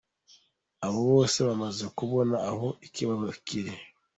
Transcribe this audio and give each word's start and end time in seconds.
Abo 0.85 0.99
bose 1.13 1.37
bamaze 1.47 1.83
kubona 1.97 2.35
aho 2.49 2.67
ikibazo 2.87 3.27
kiri! 3.45 3.73